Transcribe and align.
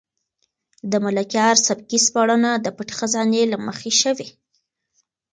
د 0.91 0.93
ملکیار 1.05 1.55
سبکي 1.67 1.99
سپړنه 2.05 2.51
د 2.55 2.67
پټې 2.77 2.93
خزانې 2.99 3.43
له 3.51 3.57
مخې 3.65 3.91
شوې. 4.01 4.27